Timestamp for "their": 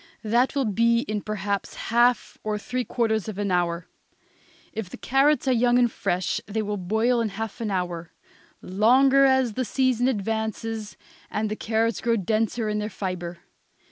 12.79-12.89